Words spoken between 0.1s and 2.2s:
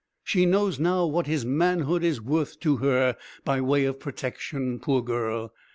She knows now what his manhood is